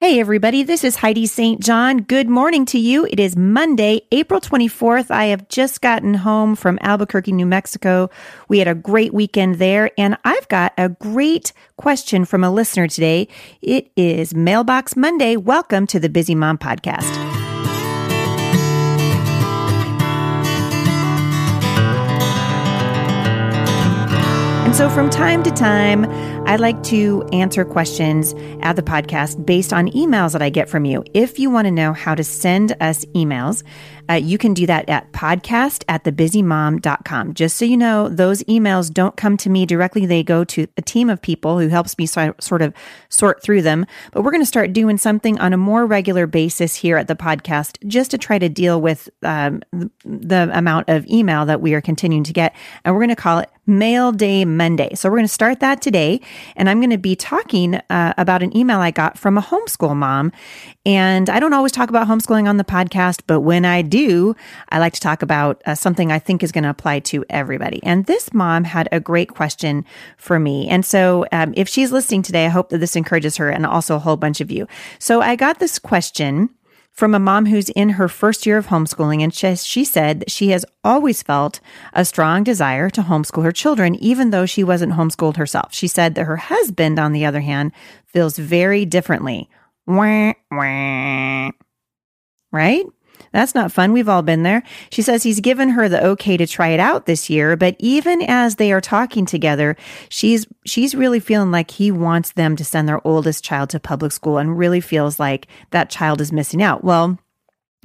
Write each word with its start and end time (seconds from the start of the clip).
Hey, 0.00 0.20
everybody, 0.20 0.62
this 0.62 0.84
is 0.84 0.94
Heidi 0.94 1.26
St. 1.26 1.60
John. 1.60 2.02
Good 2.02 2.28
morning 2.28 2.64
to 2.66 2.78
you. 2.78 3.08
It 3.10 3.18
is 3.18 3.36
Monday, 3.36 4.02
April 4.12 4.40
24th. 4.40 5.10
I 5.10 5.24
have 5.24 5.48
just 5.48 5.80
gotten 5.80 6.14
home 6.14 6.54
from 6.54 6.78
Albuquerque, 6.82 7.32
New 7.32 7.46
Mexico. 7.46 8.08
We 8.46 8.60
had 8.60 8.68
a 8.68 8.76
great 8.76 9.12
weekend 9.12 9.56
there, 9.56 9.90
and 9.98 10.16
I've 10.24 10.46
got 10.46 10.72
a 10.78 10.88
great 10.88 11.52
question 11.78 12.24
from 12.24 12.44
a 12.44 12.50
listener 12.52 12.86
today. 12.86 13.26
It 13.60 13.90
is 13.96 14.36
Mailbox 14.36 14.94
Monday. 14.94 15.36
Welcome 15.36 15.88
to 15.88 15.98
the 15.98 16.08
Busy 16.08 16.36
Mom 16.36 16.58
Podcast. 16.58 17.27
So 24.78 24.88
from 24.88 25.10
time 25.10 25.42
to 25.42 25.50
time, 25.50 26.04
I 26.46 26.54
like 26.54 26.80
to 26.84 27.28
answer 27.32 27.64
questions 27.64 28.32
at 28.62 28.76
the 28.76 28.82
podcast 28.82 29.44
based 29.44 29.72
on 29.72 29.88
emails 29.88 30.34
that 30.34 30.40
I 30.40 30.50
get 30.50 30.68
from 30.68 30.84
you. 30.84 31.02
If 31.14 31.40
you 31.40 31.50
want 31.50 31.64
to 31.64 31.72
know 31.72 31.92
how 31.92 32.14
to 32.14 32.22
send 32.22 32.76
us 32.80 33.04
emails, 33.06 33.64
uh, 34.08 34.14
you 34.14 34.38
can 34.38 34.54
do 34.54 34.66
that 34.66 34.88
at 34.88 35.12
podcast 35.12 35.82
at 35.88 36.04
thebusymom.com. 36.04 37.34
Just 37.34 37.56
so 37.56 37.64
you 37.64 37.76
know, 37.76 38.08
those 38.08 38.44
emails 38.44 38.92
don't 38.92 39.16
come 39.16 39.36
to 39.38 39.50
me 39.50 39.66
directly. 39.66 40.06
They 40.06 40.22
go 40.22 40.44
to 40.44 40.68
a 40.76 40.82
team 40.82 41.10
of 41.10 41.20
people 41.20 41.58
who 41.58 41.68
helps 41.68 41.98
me 41.98 42.06
so, 42.06 42.34
sort 42.40 42.62
of 42.62 42.72
sort 43.08 43.42
through 43.42 43.62
them. 43.62 43.84
But 44.12 44.22
we're 44.22 44.30
going 44.30 44.42
to 44.42 44.46
start 44.46 44.72
doing 44.72 44.96
something 44.96 45.40
on 45.40 45.52
a 45.52 45.58
more 45.58 45.86
regular 45.86 46.28
basis 46.28 46.76
here 46.76 46.96
at 46.96 47.08
the 47.08 47.16
podcast 47.16 47.84
just 47.88 48.12
to 48.12 48.18
try 48.18 48.38
to 48.38 48.48
deal 48.48 48.80
with 48.80 49.10
um, 49.24 49.60
the 50.04 50.48
amount 50.52 50.88
of 50.88 51.04
email 51.08 51.44
that 51.46 51.60
we 51.60 51.74
are 51.74 51.80
continuing 51.80 52.24
to 52.24 52.32
get. 52.32 52.54
And 52.84 52.94
we're 52.94 53.00
going 53.00 53.08
to 53.10 53.16
call 53.16 53.40
it 53.40 53.50
Mail 53.68 54.10
Day 54.10 54.44
Monday. 54.44 54.94
So 54.94 55.08
we're 55.08 55.18
going 55.18 55.26
to 55.26 55.32
start 55.32 55.60
that 55.60 55.82
today. 55.82 56.20
And 56.56 56.68
I'm 56.68 56.80
going 56.80 56.90
to 56.90 56.98
be 56.98 57.14
talking 57.14 57.76
uh, 57.90 58.14
about 58.16 58.42
an 58.42 58.56
email 58.56 58.80
I 58.80 58.90
got 58.90 59.18
from 59.18 59.38
a 59.38 59.42
homeschool 59.42 59.94
mom. 59.94 60.32
And 60.86 61.28
I 61.28 61.38
don't 61.38 61.52
always 61.52 61.70
talk 61.70 61.90
about 61.90 62.08
homeschooling 62.08 62.48
on 62.48 62.56
the 62.56 62.64
podcast, 62.64 63.20
but 63.26 63.40
when 63.40 63.66
I 63.66 63.82
do, 63.82 64.34
I 64.70 64.78
like 64.78 64.94
to 64.94 65.00
talk 65.00 65.20
about 65.20 65.60
uh, 65.66 65.74
something 65.74 66.10
I 66.10 66.18
think 66.18 66.42
is 66.42 66.50
going 66.50 66.64
to 66.64 66.70
apply 66.70 67.00
to 67.00 67.24
everybody. 67.28 67.80
And 67.82 68.06
this 68.06 68.32
mom 68.32 68.64
had 68.64 68.88
a 68.90 68.98
great 68.98 69.28
question 69.28 69.84
for 70.16 70.38
me. 70.38 70.66
And 70.68 70.86
so 70.86 71.26
um, 71.30 71.52
if 71.56 71.68
she's 71.68 71.92
listening 71.92 72.22
today, 72.22 72.46
I 72.46 72.48
hope 72.48 72.70
that 72.70 72.78
this 72.78 72.96
encourages 72.96 73.36
her 73.36 73.50
and 73.50 73.66
also 73.66 73.96
a 73.96 73.98
whole 73.98 74.16
bunch 74.16 74.40
of 74.40 74.50
you. 74.50 74.66
So 74.98 75.20
I 75.20 75.36
got 75.36 75.58
this 75.58 75.78
question 75.78 76.48
from 76.98 77.14
a 77.14 77.20
mom 77.20 77.46
who's 77.46 77.68
in 77.68 77.90
her 77.90 78.08
first 78.08 78.44
year 78.44 78.58
of 78.58 78.66
homeschooling. 78.66 79.22
And 79.22 79.32
she, 79.32 79.54
she 79.54 79.84
said 79.84 80.18
that 80.18 80.32
she 80.32 80.48
has 80.48 80.64
always 80.82 81.22
felt 81.22 81.60
a 81.92 82.04
strong 82.04 82.42
desire 82.42 82.90
to 82.90 83.02
homeschool 83.02 83.44
her 83.44 83.52
children, 83.52 83.94
even 83.94 84.30
though 84.30 84.46
she 84.46 84.64
wasn't 84.64 84.94
homeschooled 84.94 85.36
herself. 85.36 85.72
She 85.72 85.86
said 85.86 86.16
that 86.16 86.24
her 86.24 86.36
husband, 86.36 86.98
on 86.98 87.12
the 87.12 87.24
other 87.24 87.38
hand, 87.40 87.70
feels 88.06 88.36
very 88.36 88.84
differently. 88.84 89.48
Wah, 89.86 90.32
wah. 90.50 91.50
Right? 92.50 92.84
That's 93.32 93.54
not 93.54 93.72
fun. 93.72 93.92
We've 93.92 94.08
all 94.08 94.22
been 94.22 94.42
there. 94.42 94.62
She 94.90 95.02
says 95.02 95.22
he's 95.22 95.40
given 95.40 95.70
her 95.70 95.88
the 95.88 96.04
okay 96.04 96.36
to 96.36 96.46
try 96.46 96.68
it 96.68 96.80
out 96.80 97.06
this 97.06 97.28
year, 97.28 97.56
but 97.56 97.76
even 97.78 98.22
as 98.22 98.56
they 98.56 98.72
are 98.72 98.80
talking 98.80 99.26
together, 99.26 99.76
she's 100.08 100.46
she's 100.64 100.94
really 100.94 101.20
feeling 101.20 101.50
like 101.50 101.70
he 101.70 101.90
wants 101.90 102.32
them 102.32 102.56
to 102.56 102.64
send 102.64 102.88
their 102.88 103.06
oldest 103.06 103.44
child 103.44 103.70
to 103.70 103.80
public 103.80 104.12
school 104.12 104.38
and 104.38 104.58
really 104.58 104.80
feels 104.80 105.18
like 105.18 105.46
that 105.70 105.90
child 105.90 106.20
is 106.20 106.32
missing 106.32 106.62
out. 106.62 106.84
Well, 106.84 107.18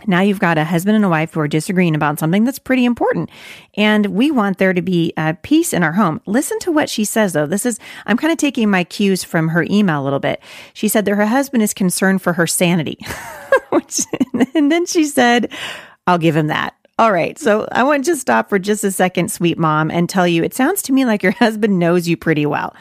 now 0.08 0.22
you've 0.22 0.40
got 0.40 0.58
a 0.58 0.64
husband 0.64 0.96
and 0.96 1.06
a 1.06 1.10
wife 1.10 1.34
who 1.34 1.40
are 1.40 1.48
disagreeing 1.48 1.96
about 1.96 2.20
something 2.20 2.44
that's 2.44 2.60
pretty 2.60 2.86
important. 2.86 3.30
And 3.76 4.08
we 4.08 4.32
want 4.32 4.58
there 4.58 4.74
to 4.74 4.82
be 4.82 5.14
uh, 5.18 5.34
peace 5.42 5.74
in 5.74 5.84
our 5.84 5.94
home. 5.94 6.22
Listen 6.26 6.60
to 6.60 6.72
what 6.72 6.90
she 6.90 7.06
says, 7.06 7.34
though. 7.34 7.46
This 7.46 7.66
is, 7.66 7.80
I'm 8.06 8.18
kind 8.18 8.32
of 8.32 8.38
taking 8.38 8.70
my 8.70 8.84
cues 8.84 9.24
from 9.24 9.50
her 9.50 9.66
email 9.70 10.02
a 10.02 10.04
little 10.04 10.20
bit. 10.20 10.42
She 10.74 10.88
said 10.88 11.06
that 11.06 11.16
her 11.16 11.26
husband 11.26 11.64
is 11.64 11.74
concerned 11.74 12.22
for 12.22 12.34
her 12.34 12.48
sanity. 12.48 12.98
Which, 13.70 14.02
and 14.54 14.72
then 14.72 14.86
she 14.86 15.06
said, 15.06 15.52
I'll 16.06 16.18
give 16.18 16.36
him 16.36 16.48
that. 16.48 16.76
All 17.00 17.12
right. 17.12 17.40
So 17.40 17.68
I 17.72 17.84
want 17.84 18.06
to 18.06 18.16
stop 18.16 18.50
for 18.50 18.60
just 18.60 18.84
a 18.84 18.92
second, 18.92 19.32
sweet 19.32 19.58
mom, 19.58 19.90
and 19.90 20.08
tell 20.08 20.28
you 20.28 20.44
it 20.44 20.54
sounds 20.54 20.84
to 20.84 20.94
me 20.94 21.06
like 21.06 21.24
your 21.24 21.32
husband 21.32 21.80
knows 21.80 22.08
you 22.08 22.16
pretty 22.16 22.46
well. 22.46 22.76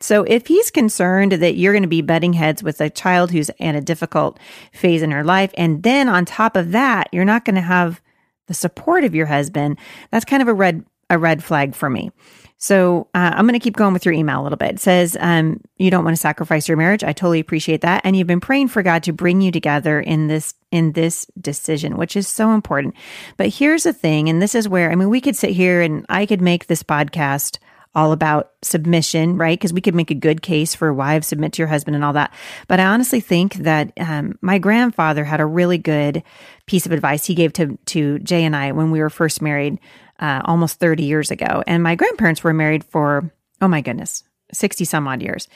So 0.00 0.22
if 0.24 0.46
he's 0.46 0.70
concerned 0.70 1.32
that 1.32 1.56
you're 1.56 1.72
going 1.72 1.82
to 1.82 1.88
be 1.88 2.02
butting 2.02 2.34
heads 2.34 2.62
with 2.62 2.80
a 2.80 2.90
child 2.90 3.30
who's 3.30 3.50
in 3.58 3.74
a 3.74 3.80
difficult 3.80 4.38
phase 4.72 5.02
in 5.02 5.10
her 5.10 5.24
life, 5.24 5.52
and 5.56 5.82
then 5.82 6.08
on 6.08 6.24
top 6.24 6.56
of 6.56 6.72
that, 6.72 7.08
you're 7.12 7.24
not 7.24 7.44
going 7.44 7.56
to 7.56 7.60
have 7.60 8.00
the 8.46 8.54
support 8.54 9.04
of 9.04 9.14
your 9.14 9.26
husband, 9.26 9.78
that's 10.10 10.24
kind 10.24 10.42
of 10.42 10.48
a 10.48 10.54
red 10.54 10.84
a 11.10 11.18
red 11.18 11.42
flag 11.42 11.74
for 11.74 11.88
me. 11.88 12.10
So 12.58 13.06
uh, 13.14 13.32
I'm 13.34 13.46
going 13.46 13.58
to 13.58 13.62
keep 13.62 13.76
going 13.76 13.92
with 13.94 14.04
your 14.04 14.12
email 14.12 14.40
a 14.40 14.42
little 14.42 14.58
bit. 14.58 14.72
It 14.72 14.80
says 14.80 15.16
um, 15.20 15.60
you 15.78 15.90
don't 15.90 16.04
want 16.04 16.16
to 16.16 16.20
sacrifice 16.20 16.66
your 16.66 16.76
marriage. 16.76 17.04
I 17.04 17.12
totally 17.12 17.38
appreciate 17.38 17.82
that, 17.82 18.02
and 18.04 18.16
you've 18.16 18.26
been 18.26 18.40
praying 18.40 18.68
for 18.68 18.82
God 18.82 19.04
to 19.04 19.12
bring 19.12 19.40
you 19.40 19.52
together 19.52 20.00
in 20.00 20.26
this 20.26 20.54
in 20.70 20.92
this 20.92 21.26
decision, 21.40 21.96
which 21.96 22.16
is 22.16 22.28
so 22.28 22.52
important. 22.52 22.94
But 23.36 23.48
here's 23.48 23.84
the 23.84 23.92
thing, 23.92 24.28
and 24.28 24.42
this 24.42 24.54
is 24.54 24.68
where 24.68 24.90
I 24.90 24.96
mean 24.96 25.08
we 25.08 25.20
could 25.20 25.36
sit 25.36 25.50
here 25.50 25.80
and 25.80 26.04
I 26.08 26.26
could 26.26 26.42
make 26.42 26.66
this 26.66 26.82
podcast 26.82 27.58
all 27.94 28.12
about 28.12 28.52
submission, 28.62 29.36
right? 29.36 29.58
Because 29.58 29.72
we 29.72 29.80
could 29.80 29.94
make 29.94 30.10
a 30.10 30.14
good 30.14 30.42
case 30.42 30.74
for 30.74 30.92
wives 30.92 31.26
submit 31.26 31.52
to 31.54 31.62
your 31.62 31.68
husband 31.68 31.94
and 31.94 32.04
all 32.04 32.12
that. 32.12 32.32
But 32.66 32.80
I 32.80 32.86
honestly 32.86 33.20
think 33.20 33.54
that 33.54 33.92
um, 33.98 34.38
my 34.40 34.58
grandfather 34.58 35.24
had 35.24 35.40
a 35.40 35.46
really 35.46 35.78
good 35.78 36.22
piece 36.66 36.86
of 36.86 36.92
advice 36.92 37.24
he 37.26 37.34
gave 37.34 37.52
to 37.54 37.78
to 37.86 38.18
Jay 38.20 38.44
and 38.44 38.54
I 38.54 38.72
when 38.72 38.90
we 38.90 39.00
were 39.00 39.10
first 39.10 39.42
married 39.42 39.78
uh, 40.20 40.42
almost 40.44 40.78
30 40.78 41.04
years 41.04 41.30
ago. 41.30 41.62
And 41.66 41.82
my 41.82 41.94
grandparents 41.94 42.42
were 42.42 42.52
married 42.52 42.84
for, 42.84 43.30
oh 43.60 43.68
my 43.68 43.80
goodness, 43.80 44.24
60 44.52 44.84
some 44.84 45.06
odd 45.06 45.22
years. 45.22 45.48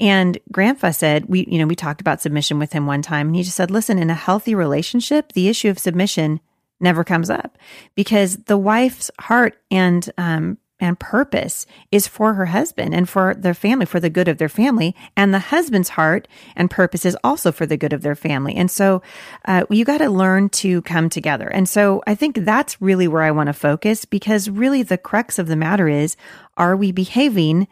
And 0.00 0.38
grandpa 0.50 0.90
said, 0.90 1.26
we, 1.26 1.46
you 1.48 1.58
know, 1.58 1.66
we 1.66 1.76
talked 1.76 2.00
about 2.00 2.20
submission 2.20 2.58
with 2.58 2.72
him 2.72 2.86
one 2.86 3.02
time 3.02 3.28
and 3.28 3.36
he 3.36 3.42
just 3.42 3.56
said, 3.56 3.70
listen, 3.70 3.98
in 3.98 4.10
a 4.10 4.14
healthy 4.14 4.54
relationship, 4.54 5.32
the 5.32 5.48
issue 5.48 5.68
of 5.68 5.78
submission 5.78 6.40
never 6.80 7.04
comes 7.04 7.30
up 7.30 7.56
because 7.94 8.36
the 8.44 8.58
wife's 8.58 9.10
heart 9.20 9.56
and 9.70 10.10
um, 10.18 10.58
and 10.82 10.98
purpose 10.98 11.64
is 11.92 12.08
for 12.08 12.34
her 12.34 12.46
husband 12.46 12.92
and 12.92 13.08
for 13.08 13.34
their 13.34 13.54
family, 13.54 13.86
for 13.86 14.00
the 14.00 14.10
good 14.10 14.26
of 14.26 14.38
their 14.38 14.48
family. 14.48 14.96
And 15.16 15.32
the 15.32 15.38
husband's 15.38 15.90
heart 15.90 16.26
and 16.56 16.68
purpose 16.68 17.06
is 17.06 17.16
also 17.22 17.52
for 17.52 17.66
the 17.66 17.76
good 17.76 17.92
of 17.92 18.02
their 18.02 18.16
family. 18.16 18.56
And 18.56 18.68
so 18.68 19.00
uh, 19.44 19.64
you 19.70 19.84
got 19.84 19.98
to 19.98 20.10
learn 20.10 20.48
to 20.48 20.82
come 20.82 21.08
together. 21.08 21.46
And 21.46 21.68
so 21.68 22.02
I 22.04 22.16
think 22.16 22.44
that's 22.44 22.82
really 22.82 23.06
where 23.06 23.22
I 23.22 23.30
want 23.30 23.46
to 23.46 23.52
focus 23.52 24.04
because 24.04 24.50
really 24.50 24.82
the 24.82 24.98
crux 24.98 25.38
of 25.38 25.46
the 25.46 25.54
matter 25.54 25.88
is 25.88 26.16
are 26.58 26.76
we 26.76 26.92
behaving? 26.92 27.68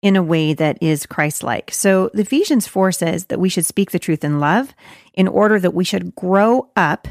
in 0.00 0.14
a 0.14 0.22
way 0.22 0.54
that 0.54 0.80
is 0.80 1.06
Christ 1.06 1.42
like. 1.42 1.72
So 1.72 2.08
Ephesians 2.14 2.68
4 2.68 2.92
says 2.92 3.24
that 3.24 3.40
we 3.40 3.48
should 3.48 3.66
speak 3.66 3.90
the 3.90 3.98
truth 3.98 4.22
in 4.22 4.38
love 4.38 4.72
in 5.12 5.26
order 5.26 5.58
that 5.58 5.74
we 5.74 5.82
should 5.82 6.14
grow 6.14 6.70
up. 6.76 7.08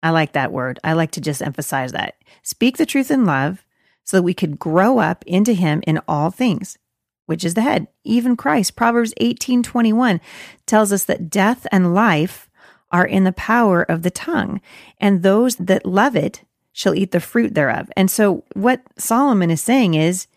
I 0.00 0.10
like 0.10 0.34
that 0.34 0.52
word. 0.52 0.78
I 0.84 0.92
like 0.92 1.10
to 1.12 1.20
just 1.20 1.42
emphasize 1.42 1.90
that. 1.90 2.14
Speak 2.44 2.76
the 2.76 2.86
truth 2.86 3.10
in 3.10 3.24
love 3.24 3.65
so 4.06 4.16
that 4.16 4.22
we 4.22 4.32
could 4.32 4.58
grow 4.58 4.98
up 4.98 5.22
into 5.26 5.52
him 5.52 5.82
in 5.86 6.00
all 6.08 6.30
things, 6.30 6.78
which 7.26 7.44
is 7.44 7.54
the 7.54 7.60
head. 7.60 7.88
Even 8.04 8.36
Christ, 8.36 8.76
Proverbs 8.76 9.12
18:21 9.20 10.20
tells 10.64 10.92
us 10.92 11.04
that 11.04 11.28
death 11.28 11.66
and 11.70 11.94
life 11.94 12.48
are 12.90 13.04
in 13.04 13.24
the 13.24 13.32
power 13.32 13.82
of 13.82 14.02
the 14.02 14.10
tongue, 14.10 14.60
and 14.98 15.22
those 15.22 15.56
that 15.56 15.84
love 15.84 16.16
it 16.16 16.42
shall 16.72 16.94
eat 16.94 17.10
the 17.10 17.20
fruit 17.20 17.54
thereof. 17.54 17.90
And 17.96 18.10
so 18.10 18.44
what 18.54 18.80
Solomon 18.96 19.50
is 19.50 19.60
saying 19.60 19.94
is 19.94 20.28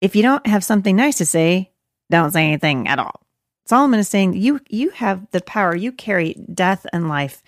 if 0.00 0.14
you 0.14 0.22
don't 0.22 0.46
have 0.46 0.62
something 0.62 0.94
nice 0.94 1.18
to 1.18 1.26
say, 1.26 1.72
don't 2.10 2.30
say 2.30 2.46
anything 2.46 2.86
at 2.86 2.98
all. 2.98 3.22
Solomon 3.64 3.98
is 3.98 4.08
saying 4.08 4.34
you 4.34 4.60
you 4.68 4.90
have 4.90 5.26
the 5.32 5.40
power, 5.40 5.74
you 5.74 5.90
carry 5.90 6.34
death 6.54 6.86
and 6.92 7.08
life 7.08 7.42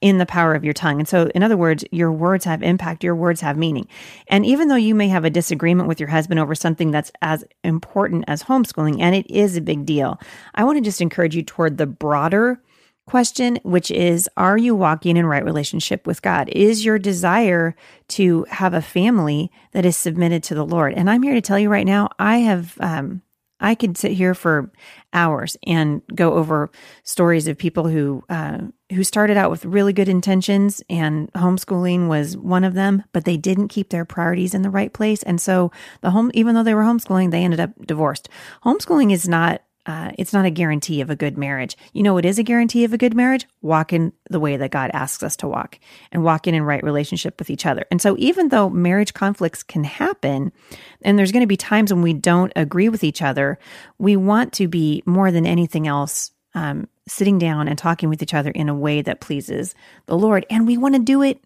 in 0.00 0.18
the 0.18 0.26
power 0.26 0.54
of 0.54 0.64
your 0.64 0.72
tongue. 0.72 0.98
And 0.98 1.08
so, 1.08 1.30
in 1.34 1.42
other 1.42 1.56
words, 1.56 1.84
your 1.90 2.10
words 2.10 2.44
have 2.44 2.62
impact, 2.62 3.04
your 3.04 3.14
words 3.14 3.40
have 3.40 3.56
meaning. 3.56 3.86
And 4.28 4.46
even 4.46 4.68
though 4.68 4.76
you 4.76 4.94
may 4.94 5.08
have 5.08 5.24
a 5.24 5.30
disagreement 5.30 5.88
with 5.88 6.00
your 6.00 6.08
husband 6.08 6.40
over 6.40 6.54
something 6.54 6.90
that's 6.90 7.12
as 7.22 7.44
important 7.64 8.24
as 8.26 8.44
homeschooling, 8.44 9.00
and 9.00 9.14
it 9.14 9.30
is 9.30 9.56
a 9.56 9.60
big 9.60 9.84
deal, 9.84 10.18
I 10.54 10.64
want 10.64 10.78
to 10.78 10.84
just 10.84 11.00
encourage 11.00 11.36
you 11.36 11.42
toward 11.42 11.76
the 11.76 11.86
broader 11.86 12.62
question, 13.06 13.58
which 13.62 13.90
is 13.90 14.28
Are 14.36 14.56
you 14.56 14.74
walking 14.74 15.16
in 15.16 15.26
right 15.26 15.44
relationship 15.44 16.06
with 16.06 16.22
God? 16.22 16.48
Is 16.50 16.84
your 16.84 16.98
desire 16.98 17.74
to 18.08 18.46
have 18.50 18.72
a 18.72 18.80
family 18.80 19.50
that 19.72 19.84
is 19.84 19.96
submitted 19.96 20.42
to 20.44 20.54
the 20.54 20.64
Lord? 20.64 20.94
And 20.94 21.10
I'm 21.10 21.22
here 21.22 21.34
to 21.34 21.40
tell 21.40 21.58
you 21.58 21.68
right 21.68 21.86
now, 21.86 22.08
I 22.18 22.38
have, 22.38 22.76
um, 22.80 23.22
I 23.60 23.74
could 23.74 23.96
sit 23.96 24.12
here 24.12 24.34
for 24.34 24.72
hours 25.12 25.56
and 25.66 26.02
go 26.14 26.34
over 26.34 26.70
stories 27.02 27.46
of 27.46 27.58
people 27.58 27.88
who 27.88 28.24
uh, 28.28 28.58
who 28.92 29.04
started 29.04 29.36
out 29.36 29.50
with 29.50 29.64
really 29.64 29.92
good 29.92 30.08
intentions 30.08 30.82
and 30.88 31.32
homeschooling 31.34 32.08
was 32.08 32.36
one 32.36 32.64
of 32.64 32.74
them, 32.74 33.04
but 33.12 33.24
they 33.24 33.36
didn't 33.36 33.68
keep 33.68 33.90
their 33.90 34.04
priorities 34.04 34.54
in 34.54 34.62
the 34.62 34.70
right 34.70 34.92
place, 34.92 35.22
and 35.22 35.40
so 35.40 35.70
the 36.00 36.10
home, 36.10 36.30
even 36.34 36.54
though 36.54 36.62
they 36.62 36.74
were 36.74 36.82
homeschooling, 36.82 37.30
they 37.30 37.44
ended 37.44 37.60
up 37.60 37.70
divorced. 37.86 38.28
Homeschooling 38.64 39.12
is 39.12 39.28
not 39.28 39.62
uh, 39.90 40.12
it's 40.16 40.32
not 40.32 40.44
a 40.44 40.50
guarantee 40.50 41.00
of 41.00 41.10
a 41.10 41.16
good 41.16 41.36
marriage. 41.36 41.76
You 41.92 42.04
know, 42.04 42.16
it 42.16 42.24
is 42.24 42.38
a 42.38 42.44
guarantee 42.44 42.84
of 42.84 42.92
a 42.92 42.98
good 42.98 43.12
marriage. 43.12 43.44
Walk 43.60 43.92
in 43.92 44.12
the 44.30 44.38
way 44.38 44.56
that 44.56 44.70
God 44.70 44.92
asks 44.94 45.24
us 45.24 45.34
to 45.38 45.48
walk 45.48 45.80
and 46.12 46.22
walk 46.22 46.46
in 46.46 46.54
in 46.54 46.62
right 46.62 46.82
relationship 46.84 47.40
with 47.40 47.50
each 47.50 47.66
other. 47.66 47.84
And 47.90 48.00
so, 48.00 48.14
even 48.16 48.50
though 48.50 48.70
marriage 48.70 49.14
conflicts 49.14 49.64
can 49.64 49.82
happen, 49.82 50.52
and 51.02 51.18
there's 51.18 51.32
going 51.32 51.42
to 51.42 51.48
be 51.48 51.56
times 51.56 51.92
when 51.92 52.02
we 52.02 52.12
don't 52.12 52.52
agree 52.54 52.88
with 52.88 53.02
each 53.02 53.20
other, 53.20 53.58
we 53.98 54.14
want 54.14 54.52
to 54.54 54.68
be 54.68 55.02
more 55.06 55.32
than 55.32 55.44
anything 55.44 55.88
else 55.88 56.30
um, 56.54 56.88
sitting 57.08 57.40
down 57.40 57.66
and 57.66 57.76
talking 57.76 58.08
with 58.08 58.22
each 58.22 58.34
other 58.34 58.52
in 58.52 58.68
a 58.68 58.74
way 58.74 59.02
that 59.02 59.20
pleases 59.20 59.74
the 60.06 60.16
Lord. 60.16 60.46
And 60.50 60.68
we 60.68 60.76
want 60.76 60.94
to 60.94 61.00
do 61.00 61.20
it 61.22 61.42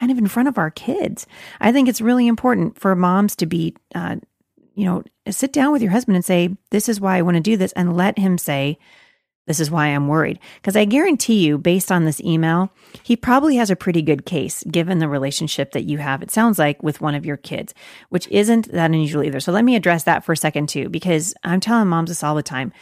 kind 0.00 0.10
of 0.10 0.18
in 0.18 0.26
front 0.26 0.48
of 0.48 0.58
our 0.58 0.72
kids. 0.72 1.28
I 1.60 1.70
think 1.70 1.88
it's 1.88 2.00
really 2.00 2.26
important 2.26 2.76
for 2.76 2.96
moms 2.96 3.36
to 3.36 3.46
be, 3.46 3.76
uh, 3.94 4.16
you 4.78 4.84
know, 4.84 5.02
sit 5.28 5.52
down 5.52 5.72
with 5.72 5.82
your 5.82 5.90
husband 5.90 6.14
and 6.14 6.24
say, 6.24 6.56
This 6.70 6.88
is 6.88 7.00
why 7.00 7.18
I 7.18 7.22
want 7.22 7.34
to 7.36 7.40
do 7.40 7.56
this, 7.56 7.72
and 7.72 7.96
let 7.96 8.16
him 8.16 8.38
say, 8.38 8.78
This 9.48 9.58
is 9.58 9.72
why 9.72 9.88
I'm 9.88 10.06
worried. 10.06 10.38
Because 10.54 10.76
I 10.76 10.84
guarantee 10.84 11.44
you, 11.44 11.58
based 11.58 11.90
on 11.90 12.04
this 12.04 12.20
email, 12.20 12.70
he 13.02 13.16
probably 13.16 13.56
has 13.56 13.70
a 13.70 13.76
pretty 13.76 14.02
good 14.02 14.24
case 14.24 14.62
given 14.70 15.00
the 15.00 15.08
relationship 15.08 15.72
that 15.72 15.82
you 15.82 15.98
have, 15.98 16.22
it 16.22 16.30
sounds 16.30 16.60
like, 16.60 16.80
with 16.80 17.00
one 17.00 17.16
of 17.16 17.26
your 17.26 17.36
kids, 17.36 17.74
which 18.10 18.28
isn't 18.28 18.70
that 18.70 18.92
unusual 18.92 19.24
either. 19.24 19.40
So 19.40 19.50
let 19.50 19.64
me 19.64 19.74
address 19.74 20.04
that 20.04 20.24
for 20.24 20.32
a 20.32 20.36
second, 20.36 20.68
too, 20.68 20.88
because 20.88 21.34
I'm 21.42 21.58
telling 21.58 21.88
moms 21.88 22.10
this 22.10 22.22
all 22.22 22.36
the 22.36 22.42
time. 22.44 22.72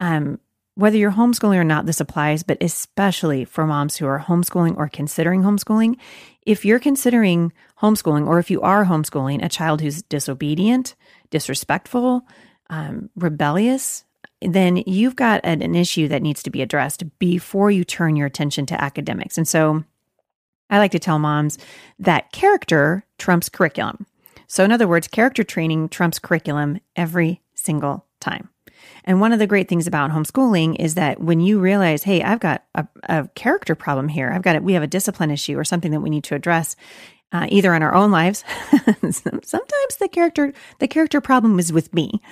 Um, 0.00 0.40
whether 0.76 0.96
you're 0.96 1.12
homeschooling 1.12 1.56
or 1.56 1.64
not, 1.64 1.86
this 1.86 2.00
applies, 2.00 2.42
but 2.42 2.58
especially 2.60 3.44
for 3.44 3.66
moms 3.66 3.96
who 3.96 4.06
are 4.06 4.18
homeschooling 4.18 4.76
or 4.76 4.88
considering 4.88 5.42
homeschooling. 5.42 5.96
If 6.46 6.64
you're 6.64 6.80
considering 6.80 7.52
homeschooling, 7.80 8.26
or 8.26 8.38
if 8.38 8.50
you 8.50 8.60
are 8.62 8.84
homeschooling 8.86 9.44
a 9.44 9.48
child 9.48 9.82
who's 9.82 10.02
disobedient, 10.02 10.96
disrespectful, 11.30 12.26
um, 12.70 13.10
rebellious, 13.16 14.04
then 14.42 14.76
you've 14.86 15.16
got 15.16 15.40
an, 15.44 15.62
an 15.62 15.74
issue 15.74 16.08
that 16.08 16.22
needs 16.22 16.42
to 16.42 16.50
be 16.50 16.62
addressed 16.62 17.04
before 17.18 17.70
you 17.70 17.84
turn 17.84 18.16
your 18.16 18.26
attention 18.26 18.66
to 18.66 18.82
academics. 18.82 19.38
And 19.38 19.48
so 19.48 19.84
I 20.70 20.78
like 20.78 20.92
to 20.92 20.98
tell 20.98 21.18
moms 21.18 21.58
that 21.98 22.32
character 22.32 23.04
trumps 23.18 23.48
curriculum. 23.48 24.06
So, 24.46 24.64
in 24.64 24.72
other 24.72 24.88
words, 24.88 25.08
character 25.08 25.42
training 25.42 25.88
trumps 25.88 26.18
curriculum 26.18 26.80
every 26.96 27.42
single 27.54 28.06
time. 28.20 28.50
And 29.04 29.20
one 29.20 29.32
of 29.32 29.38
the 29.38 29.46
great 29.46 29.68
things 29.68 29.86
about 29.86 30.10
homeschooling 30.10 30.76
is 30.78 30.94
that 30.94 31.20
when 31.20 31.40
you 31.40 31.58
realize, 31.58 32.02
hey, 32.02 32.22
I've 32.22 32.40
got 32.40 32.64
a, 32.74 32.86
a 33.04 33.28
character 33.34 33.74
problem 33.74 34.08
here, 34.08 34.30
I've 34.30 34.42
got 34.42 34.56
it, 34.56 34.62
we 34.62 34.74
have 34.74 34.82
a 34.82 34.88
discipline 34.88 35.30
issue 35.30 35.58
or 35.58 35.64
something 35.64 35.90
that 35.92 36.00
we 36.00 36.10
need 36.10 36.24
to 36.24 36.34
address, 36.34 36.76
uh, 37.34 37.46
either 37.50 37.74
in 37.74 37.82
our 37.82 37.94
own 37.94 38.10
lives. 38.10 38.44
Sometimes 39.10 39.96
the 39.98 40.08
character 40.10 40.54
the 40.78 40.88
character 40.88 41.20
problem 41.20 41.58
is 41.58 41.72
with 41.72 41.92
me. 41.92 42.22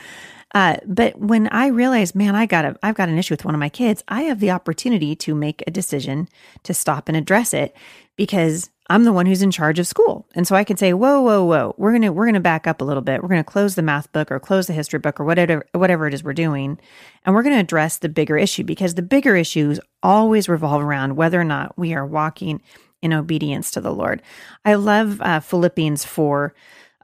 Uh, 0.54 0.76
but 0.86 1.18
when 1.18 1.48
I 1.48 1.68
realize, 1.68 2.14
man, 2.14 2.34
I 2.34 2.46
got 2.46 2.64
a, 2.64 2.76
I've 2.82 2.94
got 2.94 3.08
an 3.08 3.18
issue 3.18 3.32
with 3.32 3.44
one 3.44 3.54
of 3.54 3.58
my 3.58 3.70
kids, 3.70 4.04
I 4.08 4.22
have 4.22 4.38
the 4.38 4.50
opportunity 4.50 5.16
to 5.16 5.34
make 5.34 5.62
a 5.66 5.70
decision 5.70 6.28
to 6.64 6.74
stop 6.74 7.08
and 7.08 7.16
address 7.16 7.54
it 7.54 7.74
because 8.16 8.68
I'm 8.90 9.04
the 9.04 9.14
one 9.14 9.24
who's 9.24 9.40
in 9.40 9.50
charge 9.50 9.78
of 9.78 9.86
school. 9.86 10.26
And 10.34 10.46
so 10.46 10.54
I 10.54 10.64
can 10.64 10.76
say, 10.76 10.92
whoa, 10.92 11.22
whoa, 11.22 11.42
whoa, 11.42 11.74
we're 11.78 11.92
going 11.92 12.02
to, 12.02 12.10
we're 12.10 12.26
going 12.26 12.34
to 12.34 12.40
back 12.40 12.66
up 12.66 12.82
a 12.82 12.84
little 12.84 13.02
bit. 13.02 13.22
We're 13.22 13.30
going 13.30 13.42
to 13.42 13.50
close 13.50 13.74
the 13.74 13.82
math 13.82 14.12
book 14.12 14.30
or 14.30 14.38
close 14.38 14.66
the 14.66 14.74
history 14.74 14.98
book 14.98 15.18
or 15.18 15.24
whatever, 15.24 15.64
whatever 15.72 16.06
it 16.06 16.12
is 16.12 16.22
we're 16.22 16.34
doing. 16.34 16.78
And 17.24 17.34
we're 17.34 17.42
going 17.42 17.54
to 17.54 17.60
address 17.60 17.96
the 17.96 18.10
bigger 18.10 18.36
issue 18.36 18.64
because 18.64 18.94
the 18.94 19.02
bigger 19.02 19.34
issues 19.34 19.80
always 20.02 20.50
revolve 20.50 20.82
around 20.82 21.16
whether 21.16 21.40
or 21.40 21.44
not 21.44 21.78
we 21.78 21.94
are 21.94 22.04
walking 22.04 22.60
in 23.02 23.12
obedience 23.12 23.70
to 23.72 23.80
the 23.80 23.92
Lord. 23.92 24.22
I 24.64 24.74
love 24.74 25.20
uh, 25.20 25.40
Philippians 25.40 26.04
4. 26.04 26.54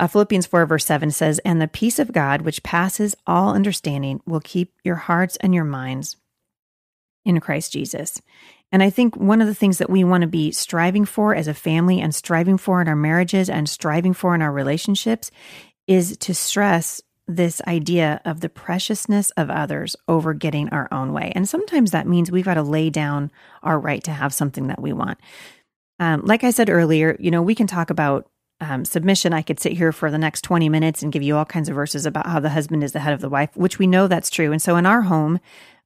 Uh, 0.00 0.06
Philippians 0.06 0.46
4, 0.46 0.64
verse 0.66 0.84
7 0.84 1.10
says, 1.10 1.40
And 1.40 1.60
the 1.60 1.68
peace 1.68 1.98
of 1.98 2.12
God, 2.12 2.42
which 2.42 2.62
passes 2.62 3.16
all 3.26 3.54
understanding, 3.54 4.20
will 4.26 4.40
keep 4.40 4.72
your 4.84 4.94
hearts 4.96 5.36
and 5.40 5.54
your 5.54 5.64
minds 5.64 6.16
in 7.24 7.40
Christ 7.40 7.72
Jesus. 7.72 8.22
And 8.70 8.82
I 8.82 8.90
think 8.90 9.16
one 9.16 9.40
of 9.40 9.46
the 9.46 9.54
things 9.54 9.78
that 9.78 9.90
we 9.90 10.04
want 10.04 10.22
to 10.22 10.28
be 10.28 10.52
striving 10.52 11.04
for 11.04 11.34
as 11.34 11.48
a 11.48 11.54
family 11.54 12.00
and 12.00 12.14
striving 12.14 12.58
for 12.58 12.80
in 12.80 12.88
our 12.88 12.96
marriages 12.96 13.48
and 13.48 13.68
striving 13.68 14.12
for 14.12 14.34
in 14.34 14.42
our 14.42 14.52
relationships 14.52 15.30
is 15.86 16.16
to 16.18 16.34
stress 16.34 17.00
this 17.26 17.60
idea 17.66 18.20
of 18.24 18.40
the 18.40 18.48
preciousness 18.48 19.30
of 19.32 19.50
others 19.50 19.94
over 20.06 20.32
getting 20.32 20.68
our 20.70 20.88
own 20.90 21.12
way. 21.12 21.30
And 21.34 21.46
sometimes 21.48 21.90
that 21.90 22.06
means 22.06 22.30
we've 22.30 22.44
got 22.44 22.54
to 22.54 22.62
lay 22.62 22.88
down 22.88 23.30
our 23.62 23.78
right 23.78 24.02
to 24.04 24.10
have 24.10 24.32
something 24.32 24.68
that 24.68 24.80
we 24.80 24.92
want. 24.94 25.18
Um, 25.98 26.22
like 26.24 26.44
I 26.44 26.50
said 26.50 26.70
earlier, 26.70 27.16
you 27.18 27.30
know, 27.30 27.42
we 27.42 27.54
can 27.54 27.66
talk 27.66 27.90
about 27.90 28.28
um, 28.60 28.84
submission. 28.84 29.32
I 29.32 29.42
could 29.42 29.60
sit 29.60 29.72
here 29.72 29.92
for 29.92 30.10
the 30.10 30.18
next 30.18 30.42
20 30.42 30.68
minutes 30.68 31.02
and 31.02 31.12
give 31.12 31.22
you 31.22 31.36
all 31.36 31.44
kinds 31.44 31.68
of 31.68 31.74
verses 31.74 32.06
about 32.06 32.26
how 32.26 32.40
the 32.40 32.50
husband 32.50 32.82
is 32.82 32.92
the 32.92 33.00
head 33.00 33.14
of 33.14 33.20
the 33.20 33.28
wife, 33.28 33.50
which 33.56 33.78
we 33.78 33.86
know 33.86 34.06
that's 34.06 34.30
true. 34.30 34.52
And 34.52 34.60
so 34.60 34.76
in 34.76 34.86
our 34.86 35.02
home, 35.02 35.40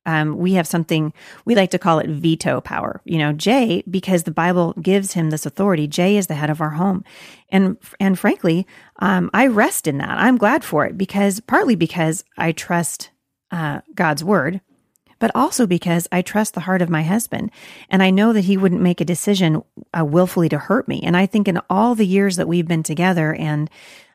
um, 0.04 0.36
we 0.36 0.54
have 0.54 0.66
something 0.66 1.12
we 1.44 1.54
like 1.54 1.70
to 1.70 1.78
call 1.78 1.98
it 1.98 2.08
veto 2.08 2.60
power. 2.60 3.00
You 3.04 3.18
know, 3.18 3.32
Jay, 3.32 3.84
because 3.88 4.24
the 4.24 4.32
Bible 4.32 4.74
gives 4.82 5.12
him 5.12 5.30
this 5.30 5.46
authority. 5.46 5.86
Jay 5.86 6.16
is 6.16 6.26
the 6.26 6.34
head 6.34 6.50
of 6.50 6.60
our 6.60 6.70
home, 6.70 7.04
and 7.50 7.76
and 8.00 8.18
frankly, 8.18 8.66
um, 8.98 9.30
I 9.32 9.46
rest 9.46 9.86
in 9.86 9.98
that. 9.98 10.18
I'm 10.18 10.38
glad 10.38 10.64
for 10.64 10.84
it 10.86 10.98
because 10.98 11.40
partly 11.40 11.76
because 11.76 12.24
I 12.36 12.50
trust 12.52 13.10
uh, 13.52 13.82
God's 13.94 14.24
word, 14.24 14.60
but 15.22 15.30
also 15.36 15.68
because 15.68 16.08
I 16.10 16.20
trust 16.20 16.54
the 16.54 16.62
heart 16.62 16.82
of 16.82 16.90
my 16.90 17.04
husband, 17.04 17.52
and 17.88 18.02
I 18.02 18.10
know 18.10 18.32
that 18.32 18.46
he 18.46 18.56
wouldn't 18.56 18.80
make 18.80 19.00
a 19.00 19.04
decision 19.04 19.62
uh, 19.96 20.04
willfully 20.04 20.48
to 20.48 20.58
hurt 20.58 20.88
me. 20.88 21.00
And 21.00 21.16
I 21.16 21.26
think 21.26 21.46
in 21.46 21.60
all 21.70 21.94
the 21.94 22.04
years 22.04 22.34
that 22.38 22.48
we've 22.48 22.66
been 22.66 22.82
together, 22.82 23.32
and 23.32 23.70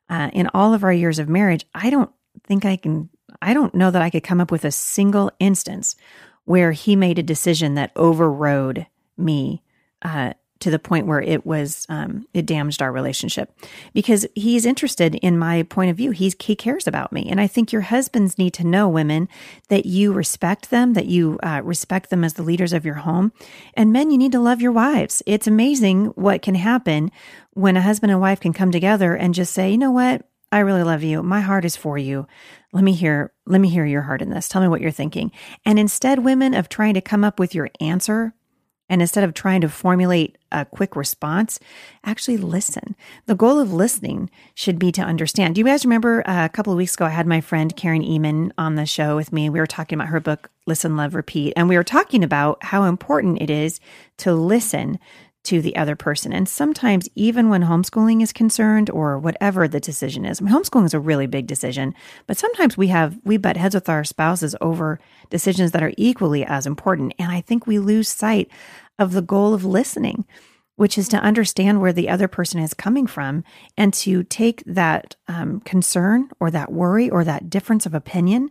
uh, 0.09 0.30
in 0.33 0.50
all 0.54 0.74
of 0.74 0.83
our 0.83 0.92
years 0.92 1.18
of 1.18 1.30
marriage, 1.30 1.65
I 1.74 1.89
don't 1.89 2.12
think 2.44 2.65
I 2.65 2.75
can 2.75 3.07
I 3.42 3.54
don't 3.54 3.74
know 3.74 3.89
that 3.89 4.01
I 4.01 4.09
could 4.09 4.24
come 4.25 4.42
up 4.42 4.51
with 4.51 4.65
a 4.65 4.71
single 4.71 5.31
instance 5.39 5.95
where 6.44 6.74
he 6.74 6.98
made 6.98 7.19
a 7.19 7.24
decision 7.24 7.75
that 7.75 7.94
overrode 7.95 8.86
me 9.15 9.63
uh, 10.01 10.33
to 10.59 10.71
the 10.71 10.80
point 10.80 11.07
where 11.07 11.21
it 11.21 11.45
was 11.45 11.86
um, 11.89 12.27
it 12.33 12.45
damaged 12.45 12.81
our 12.81 12.92
relationship 12.92 13.51
because 13.94 14.25
he's 14.36 14.65
interested 14.65 15.15
in 15.15 15.38
my 15.38 15.63
point 15.63 15.92
of 15.92 15.98
view. 15.98 16.12
He's 16.12 16.36
he 16.39 16.56
cares 16.56 16.88
about 16.88 17.12
me, 17.12 17.27
and 17.30 17.39
I 17.39 17.48
think 17.48 17.71
your 17.71 17.83
husbands 17.83 18.38
need 18.38 18.54
to 18.56 18.68
know, 18.68 18.88
women, 18.88 19.30
that 19.69 19.86
you 19.86 20.13
respect 20.13 20.69
them, 20.69 20.94
that 20.94 21.06
you 21.06 21.39
uh, 21.44 21.62
respect 21.63 22.09
them 22.09 22.24
as 22.24 22.33
the 22.33 22.44
leaders 22.44 22.74
of 22.74 22.86
your 22.86 22.95
home, 22.95 23.31
and 23.74 23.92
men, 23.92 24.12
you 24.12 24.18
need 24.18 24.31
to 24.33 24.39
love 24.39 24.62
your 24.62 24.71
wives. 24.71 25.24
It's 25.25 25.48
amazing 25.48 26.07
what 26.15 26.42
can 26.42 26.56
happen 26.56 27.12
when 27.53 27.77
a 27.77 27.81
husband 27.81 28.12
and 28.12 28.21
wife 28.21 28.39
can 28.39 28.53
come 28.53 28.71
together 28.71 29.15
and 29.15 29.33
just 29.33 29.53
say, 29.53 29.71
you 29.71 29.77
know 29.77 29.92
what, 29.92 30.27
I 30.51 30.60
really 30.60 30.83
love 30.83 31.03
you. 31.03 31.21
My 31.24 31.42
heart 31.42 31.65
is 31.65 31.75
for 31.75 31.98
you. 31.98 32.27
Let 32.71 32.83
me 32.83 32.94
hear 32.94 33.33
let 33.45 33.60
me 33.60 33.69
hear 33.69 33.86
your 33.86 34.03
heart 34.03 34.21
in 34.21 34.30
this. 34.30 34.48
Tell 34.48 34.62
me 34.62 34.68
what 34.68 34.81
you're 34.81 34.92
thinking. 34.92 35.31
And 35.65 35.77
instead 35.80 36.19
women 36.19 36.53
of 36.53 36.69
trying 36.69 36.94
to 36.94 37.01
come 37.01 37.24
up 37.24 37.39
with 37.39 37.53
your 37.53 37.69
answer 37.80 38.33
and 38.89 39.01
instead 39.01 39.24
of 39.24 39.34
trying 39.34 39.62
to 39.62 39.69
formulate 39.69 40.38
a 40.51 40.66
quick 40.66 40.95
response, 40.95 41.60
actually 42.04 42.38
listen. 42.38 42.95
The 43.25 43.36
goal 43.36 43.60
of 43.60 43.74
listening 43.74 44.30
should 44.56 44.80
be 44.80 44.92
to 44.94 45.01
understand. 45.01 45.56
Do 45.56 45.60
you 45.60 45.66
guys 45.66 45.86
remember 45.86 46.28
uh, 46.28 46.45
a 46.45 46.50
couple 46.50 46.72
of 46.72 46.78
weeks 46.78 46.95
ago 46.95 47.06
I 47.06 47.10
had 47.10 47.28
my 47.28 47.42
friend 47.42 47.75
Karen 47.75 48.04
Ehman 48.04 48.51
on 48.57 48.75
the 48.75 48.86
show 48.86 49.16
with 49.16 49.34
me. 49.34 49.50
We 49.50 49.60
were 49.60 49.68
talking 49.68 49.98
about 49.98 50.10
her 50.10 50.19
book 50.19 50.50
Listen 50.66 50.95
Love 50.95 51.16
Repeat 51.16 51.54
and 51.56 51.68
we 51.68 51.78
were 51.78 51.84
talking 51.84 52.24
about 52.24 52.63
how 52.63 52.84
important 52.84 53.42
it 53.42 53.50
is 53.50 53.80
to 54.18 54.34
listen 54.34 55.00
to 55.48 55.62
the 55.62 55.77
other 55.77 55.96
person. 55.96 56.34
And 56.34 56.48
sometimes, 56.48 57.08
even 57.16 57.50
when 57.50 57.63
homeschooling 57.63 58.22
is 58.22 58.34
concerned 58.34 58.89
or 58.89 59.18
whatever 59.18 59.66
the 59.66 59.80
decision 59.80 60.25
is, 60.25 60.42
I 60.42 60.44
mean, 60.44 60.54
homeschooling 60.54 60.86
is 60.86 60.94
a 60.94 61.00
really 61.00 61.25
big 61.25 61.48
decision, 61.48 61.96
but 62.27 62.38
sometimes 62.38 62.75
we 62.75 62.88
have, 62.88 63.18
we 63.24 63.38
butt 63.38 63.56
heads 63.56 63.74
with 63.74 63.88
our 63.88 64.04
spouses 64.04 64.56
over 64.60 65.00
decisions 65.30 65.72
that 65.72 65.84
are 65.84 65.94
equally 65.96 66.44
as 66.44 66.66
important. 66.66 67.13
And 67.18 67.32
I 67.32 67.39
think 67.39 67.66
we 67.66 67.80
lose 67.80 68.10
sight 68.10 68.50
of 69.00 69.13
the 69.13 69.22
goal 69.22 69.54
of 69.54 69.63
listening, 69.63 70.25
which 70.75 70.98
is 70.98 71.08
to 71.10 71.18
understand 71.18 71.80
where 71.80 71.94
the 71.94 72.10
other 72.10 72.27
person 72.27 72.60
is 72.60 72.74
coming 72.74 73.08
from 73.08 73.46
and 73.77 73.94
to 73.94 74.24
take 74.24 74.63
that 74.66 75.16
um, 75.30 75.62
concern 75.62 76.30
or 76.42 76.51
that 76.51 76.74
worry 76.74 77.10
or 77.10 77.24
that 77.24 77.50
difference 77.50 77.86
of 77.86 77.94
opinion 77.94 78.50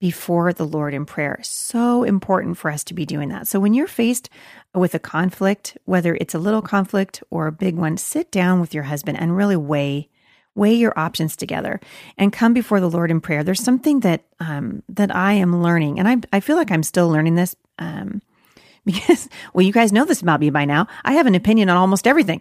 before 0.00 0.52
the 0.52 0.66
Lord 0.66 0.94
in 0.94 1.04
prayer. 1.04 1.38
So 1.42 2.04
important 2.04 2.56
for 2.56 2.70
us 2.70 2.84
to 2.84 2.94
be 2.94 3.04
doing 3.04 3.28
that. 3.30 3.48
So 3.48 3.58
when 3.58 3.74
you're 3.74 3.86
faced 3.86 4.30
with 4.74 4.94
a 4.94 4.98
conflict, 4.98 5.76
whether 5.84 6.14
it's 6.20 6.34
a 6.34 6.38
little 6.38 6.62
conflict 6.62 7.22
or 7.30 7.46
a 7.46 7.52
big 7.52 7.76
one, 7.76 7.96
sit 7.96 8.30
down 8.30 8.60
with 8.60 8.74
your 8.74 8.84
husband 8.84 9.18
and 9.18 9.36
really 9.36 9.56
weigh 9.56 10.08
weigh 10.54 10.74
your 10.74 10.98
options 10.98 11.36
together 11.36 11.78
and 12.18 12.32
come 12.32 12.52
before 12.52 12.80
the 12.80 12.90
Lord 12.90 13.12
in 13.12 13.20
prayer. 13.20 13.44
There's 13.44 13.62
something 13.62 14.00
that 14.00 14.24
um, 14.40 14.82
that 14.88 15.14
I 15.14 15.34
am 15.34 15.62
learning, 15.62 15.98
and 15.98 16.08
I 16.08 16.36
I 16.36 16.40
feel 16.40 16.56
like 16.56 16.70
I'm 16.70 16.82
still 16.82 17.08
learning 17.08 17.36
this. 17.36 17.56
Um, 17.78 18.20
because 18.84 19.28
well 19.52 19.66
you 19.66 19.72
guys 19.72 19.92
know 19.92 20.06
this 20.06 20.22
about 20.22 20.40
me 20.40 20.48
by 20.48 20.64
now 20.64 20.86
i 21.04 21.12
have 21.12 21.26
an 21.26 21.34
opinion 21.34 21.68
on 21.68 21.76
almost 21.76 22.06
everything 22.06 22.40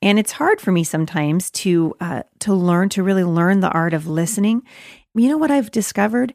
and 0.00 0.18
it's 0.18 0.32
hard 0.32 0.58
for 0.58 0.72
me 0.72 0.84
sometimes 0.84 1.50
to 1.50 1.94
uh, 2.00 2.22
to 2.38 2.54
learn 2.54 2.88
to 2.88 3.02
really 3.02 3.24
learn 3.24 3.60
the 3.60 3.68
art 3.68 3.92
of 3.92 4.06
listening 4.06 4.62
you 5.14 5.28
know 5.28 5.36
what 5.36 5.50
i've 5.50 5.70
discovered 5.70 6.32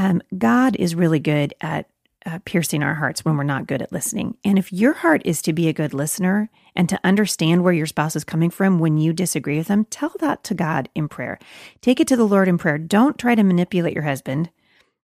um, 0.00 0.22
God 0.38 0.76
is 0.76 0.94
really 0.94 1.20
good 1.20 1.52
at 1.60 1.90
uh, 2.24 2.38
piercing 2.46 2.82
our 2.82 2.94
hearts 2.94 3.22
when 3.22 3.36
we're 3.36 3.44
not 3.44 3.66
good 3.66 3.82
at 3.82 3.92
listening. 3.92 4.34
And 4.42 4.58
if 4.58 4.72
your 4.72 4.94
heart 4.94 5.20
is 5.26 5.42
to 5.42 5.52
be 5.52 5.68
a 5.68 5.74
good 5.74 5.92
listener 5.92 6.48
and 6.74 6.88
to 6.88 6.98
understand 7.04 7.62
where 7.62 7.74
your 7.74 7.86
spouse 7.86 8.16
is 8.16 8.24
coming 8.24 8.48
from 8.48 8.78
when 8.78 8.96
you 8.96 9.12
disagree 9.12 9.58
with 9.58 9.68
them, 9.68 9.84
tell 9.84 10.14
that 10.20 10.42
to 10.44 10.54
God 10.54 10.88
in 10.94 11.06
prayer. 11.06 11.38
Take 11.82 12.00
it 12.00 12.08
to 12.08 12.16
the 12.16 12.26
Lord 12.26 12.48
in 12.48 12.56
prayer. 12.56 12.78
Don't 12.78 13.18
try 13.18 13.34
to 13.34 13.42
manipulate 13.42 13.92
your 13.92 14.04
husband. 14.04 14.48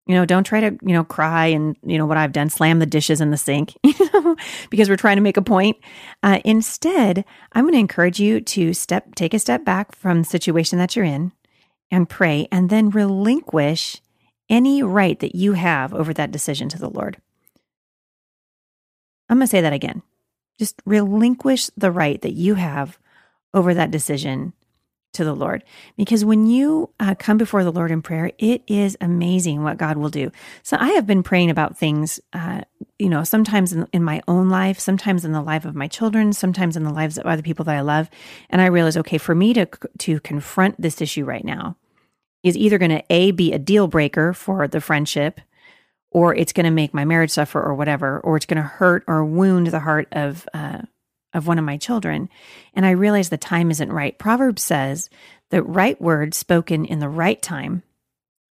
You 0.06 0.14
know, 0.14 0.24
don't 0.24 0.44
try 0.44 0.60
to, 0.60 0.78
you 0.82 0.94
know, 0.94 1.04
cry 1.04 1.46
and, 1.46 1.76
you 1.84 1.98
know, 1.98 2.06
what 2.06 2.16
I've 2.16 2.32
done, 2.32 2.48
slam 2.48 2.78
the 2.78 2.86
dishes 2.86 3.20
in 3.20 3.30
the 3.30 3.36
sink, 3.36 3.76
you 3.84 4.10
know, 4.14 4.34
because 4.70 4.88
we're 4.88 4.96
trying 4.96 5.16
to 5.16 5.22
make 5.22 5.36
a 5.36 5.42
point. 5.42 5.76
Uh, 6.22 6.40
instead, 6.42 7.22
I'm 7.52 7.64
going 7.64 7.74
to 7.74 7.80
encourage 7.80 8.18
you 8.18 8.40
to 8.40 8.72
step, 8.72 9.14
take 9.14 9.34
a 9.34 9.38
step 9.38 9.62
back 9.62 9.94
from 9.94 10.22
the 10.22 10.28
situation 10.28 10.78
that 10.78 10.96
you're 10.96 11.04
in 11.04 11.32
and 11.90 12.08
pray 12.08 12.48
and 12.50 12.70
then 12.70 12.88
relinquish 12.88 14.00
any 14.48 14.82
right 14.82 15.18
that 15.20 15.34
you 15.34 15.54
have 15.54 15.92
over 15.94 16.12
that 16.14 16.30
decision 16.30 16.68
to 16.70 16.78
the 16.78 16.90
Lord. 16.90 17.20
I'm 19.28 19.38
going 19.38 19.46
to 19.46 19.50
say 19.50 19.60
that 19.60 19.72
again. 19.72 20.02
Just 20.58 20.80
relinquish 20.86 21.70
the 21.76 21.90
right 21.90 22.20
that 22.22 22.32
you 22.32 22.54
have 22.54 22.98
over 23.52 23.74
that 23.74 23.90
decision 23.90 24.52
to 25.16 25.24
the 25.24 25.34
Lord. 25.34 25.64
Because 25.96 26.24
when 26.24 26.46
you 26.46 26.90
uh, 27.00 27.14
come 27.18 27.38
before 27.38 27.64
the 27.64 27.72
Lord 27.72 27.90
in 27.90 28.02
prayer, 28.02 28.32
it 28.38 28.62
is 28.66 28.96
amazing 29.00 29.62
what 29.62 29.78
God 29.78 29.96
will 29.96 30.10
do. 30.10 30.30
So 30.62 30.76
I 30.78 30.90
have 30.90 31.06
been 31.06 31.22
praying 31.22 31.50
about 31.50 31.78
things, 31.78 32.20
uh, 32.32 32.62
you 32.98 33.08
know, 33.08 33.24
sometimes 33.24 33.72
in, 33.72 33.86
in, 33.92 34.04
my 34.04 34.22
own 34.28 34.48
life, 34.50 34.78
sometimes 34.78 35.24
in 35.24 35.32
the 35.32 35.42
life 35.42 35.64
of 35.64 35.74
my 35.74 35.88
children, 35.88 36.32
sometimes 36.32 36.76
in 36.76 36.84
the 36.84 36.92
lives 36.92 37.18
of 37.18 37.26
other 37.26 37.42
people 37.42 37.64
that 37.64 37.76
I 37.76 37.80
love. 37.80 38.10
And 38.50 38.60
I 38.60 38.66
realize, 38.66 38.96
okay, 38.98 39.18
for 39.18 39.34
me 39.34 39.54
to, 39.54 39.66
to 39.98 40.20
confront 40.20 40.80
this 40.80 41.00
issue 41.00 41.24
right 41.24 41.44
now 41.44 41.76
is 42.46 42.56
either 42.56 42.78
going 42.78 42.92
to 42.92 43.02
A, 43.10 43.32
be 43.32 43.52
a 43.52 43.58
deal 43.58 43.88
breaker 43.88 44.32
for 44.32 44.68
the 44.68 44.80
friendship, 44.80 45.40
or 46.12 46.32
it's 46.32 46.52
going 46.52 46.64
to 46.64 46.70
make 46.70 46.94
my 46.94 47.04
marriage 47.04 47.32
suffer 47.32 47.60
or 47.60 47.74
whatever, 47.74 48.20
or 48.20 48.36
it's 48.36 48.46
going 48.46 48.62
to 48.62 48.62
hurt 48.62 49.02
or 49.08 49.24
wound 49.24 49.66
the 49.66 49.80
heart 49.80 50.06
of, 50.12 50.48
uh, 50.54 50.82
of 51.34 51.48
one 51.48 51.58
of 51.58 51.64
my 51.64 51.76
children. 51.76 52.28
And 52.72 52.86
I 52.86 52.90
realize 52.90 53.30
the 53.30 53.36
time 53.36 53.72
isn't 53.72 53.92
right. 53.92 54.16
Proverbs 54.16 54.62
says 54.62 55.10
that 55.50 55.64
right 55.64 56.00
words 56.00 56.36
spoken 56.36 56.84
in 56.84 57.00
the 57.00 57.08
right 57.08 57.42
time 57.42 57.82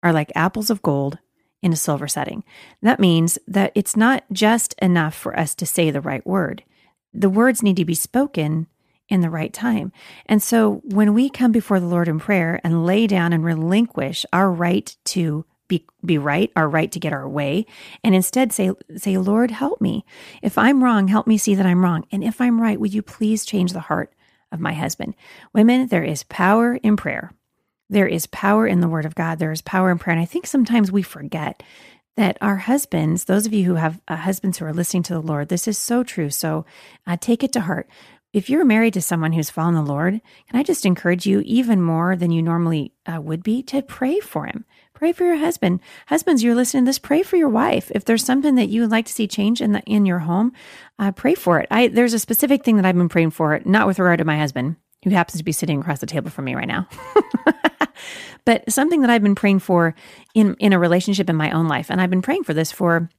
are 0.02 0.14
like 0.14 0.32
apples 0.34 0.70
of 0.70 0.80
gold 0.80 1.18
in 1.60 1.74
a 1.74 1.76
silver 1.76 2.08
setting. 2.08 2.44
That 2.80 2.98
means 2.98 3.38
that 3.46 3.72
it's 3.74 3.94
not 3.94 4.24
just 4.32 4.74
enough 4.80 5.14
for 5.14 5.38
us 5.38 5.54
to 5.56 5.66
say 5.66 5.90
the 5.90 6.00
right 6.00 6.26
word. 6.26 6.64
The 7.12 7.28
words 7.28 7.62
need 7.62 7.76
to 7.76 7.84
be 7.84 7.94
spoken 7.94 8.68
in 9.12 9.20
the 9.20 9.28
right 9.28 9.52
time. 9.52 9.92
And 10.24 10.42
so 10.42 10.80
when 10.84 11.12
we 11.12 11.28
come 11.28 11.52
before 11.52 11.78
the 11.78 11.86
Lord 11.86 12.08
in 12.08 12.18
prayer 12.18 12.58
and 12.64 12.86
lay 12.86 13.06
down 13.06 13.34
and 13.34 13.44
relinquish 13.44 14.24
our 14.32 14.50
right 14.50 14.96
to 15.04 15.44
be, 15.68 15.86
be 16.02 16.16
right, 16.16 16.50
our 16.56 16.66
right 16.66 16.90
to 16.90 16.98
get 16.98 17.12
our 17.12 17.28
way, 17.28 17.66
and 18.02 18.14
instead 18.14 18.54
say, 18.54 18.70
say, 18.96 19.18
Lord, 19.18 19.50
help 19.50 19.82
me. 19.82 20.06
If 20.40 20.56
I'm 20.56 20.82
wrong, 20.82 21.08
help 21.08 21.26
me 21.26 21.36
see 21.36 21.54
that 21.54 21.66
I'm 21.66 21.84
wrong. 21.84 22.06
And 22.10 22.24
if 22.24 22.40
I'm 22.40 22.58
right, 22.58 22.80
would 22.80 22.94
you 22.94 23.02
please 23.02 23.44
change 23.44 23.74
the 23.74 23.80
heart 23.80 24.14
of 24.50 24.60
my 24.60 24.72
husband? 24.72 25.14
Women, 25.52 25.88
there 25.88 26.02
is 26.02 26.22
power 26.24 26.76
in 26.76 26.96
prayer. 26.96 27.34
There 27.90 28.08
is 28.08 28.26
power 28.26 28.66
in 28.66 28.80
the 28.80 28.88
word 28.88 29.04
of 29.04 29.14
God. 29.14 29.38
There 29.38 29.52
is 29.52 29.60
power 29.60 29.90
in 29.90 29.98
prayer. 29.98 30.16
And 30.16 30.22
I 30.22 30.26
think 30.26 30.46
sometimes 30.46 30.90
we 30.90 31.02
forget 31.02 31.62
that 32.16 32.38
our 32.40 32.56
husbands, 32.56 33.24
those 33.24 33.44
of 33.44 33.52
you 33.52 33.66
who 33.66 33.74
have 33.74 34.00
uh, 34.08 34.16
husbands 34.16 34.56
who 34.56 34.64
are 34.64 34.72
listening 34.72 35.02
to 35.04 35.12
the 35.12 35.20
Lord, 35.20 35.48
this 35.48 35.68
is 35.68 35.76
so 35.76 36.02
true. 36.02 36.30
So 36.30 36.64
uh, 37.06 37.18
take 37.20 37.44
it 37.44 37.52
to 37.52 37.60
heart. 37.60 37.88
If 38.32 38.48
you're 38.48 38.64
married 38.64 38.94
to 38.94 39.02
someone 39.02 39.32
who's 39.32 39.50
fallen 39.50 39.74
the 39.74 39.82
Lord, 39.82 40.18
can 40.48 40.58
I 40.58 40.62
just 40.62 40.86
encourage 40.86 41.26
you 41.26 41.42
even 41.44 41.82
more 41.82 42.16
than 42.16 42.30
you 42.30 42.40
normally 42.40 42.94
uh, 43.04 43.20
would 43.20 43.42
be 43.42 43.62
to 43.64 43.82
pray 43.82 44.20
for 44.20 44.46
him? 44.46 44.64
Pray 44.94 45.12
for 45.12 45.24
your 45.24 45.36
husband. 45.36 45.80
Husbands, 46.06 46.42
you're 46.42 46.54
listening 46.54 46.84
to 46.84 46.88
this, 46.88 46.98
pray 46.98 47.22
for 47.22 47.36
your 47.36 47.50
wife. 47.50 47.90
If 47.94 48.06
there's 48.06 48.24
something 48.24 48.54
that 48.54 48.70
you 48.70 48.80
would 48.80 48.90
like 48.90 49.04
to 49.06 49.12
see 49.12 49.26
change 49.26 49.60
in 49.60 49.72
the 49.72 49.82
in 49.82 50.06
your 50.06 50.20
home, 50.20 50.52
uh, 50.98 51.12
pray 51.12 51.34
for 51.34 51.60
it. 51.60 51.68
I 51.70 51.88
there's 51.88 52.14
a 52.14 52.18
specific 52.18 52.64
thing 52.64 52.76
that 52.76 52.86
I've 52.86 52.96
been 52.96 53.10
praying 53.10 53.32
for, 53.32 53.60
not 53.66 53.86
with 53.86 53.98
regard 53.98 54.18
to 54.18 54.24
my 54.24 54.38
husband, 54.38 54.76
who 55.04 55.10
happens 55.10 55.36
to 55.36 55.44
be 55.44 55.52
sitting 55.52 55.80
across 55.80 56.00
the 56.00 56.06
table 56.06 56.30
from 56.30 56.46
me 56.46 56.54
right 56.54 56.68
now. 56.68 56.88
but 58.46 58.70
something 58.72 59.02
that 59.02 59.10
I've 59.10 59.22
been 59.22 59.34
praying 59.34 59.58
for 59.58 59.94
in 60.34 60.54
in 60.54 60.72
a 60.72 60.78
relationship 60.78 61.28
in 61.28 61.36
my 61.36 61.50
own 61.50 61.68
life. 61.68 61.90
And 61.90 62.00
I've 62.00 62.10
been 62.10 62.22
praying 62.22 62.44
for 62.44 62.54
this 62.54 62.72
for 62.72 63.10